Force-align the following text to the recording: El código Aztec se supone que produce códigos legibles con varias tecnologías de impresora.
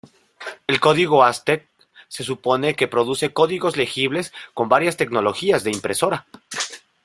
El 0.65 0.79
código 0.79 1.23
Aztec 1.23 1.67
se 2.07 2.23
supone 2.23 2.75
que 2.75 2.87
produce 2.87 3.33
códigos 3.33 3.77
legibles 3.77 4.33
con 4.55 4.67
varias 4.67 4.97
tecnologías 4.97 5.63
de 5.63 5.69
impresora. 5.69 6.25